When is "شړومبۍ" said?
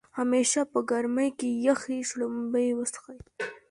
2.09-2.69